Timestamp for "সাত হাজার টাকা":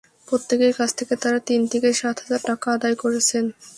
1.93-2.67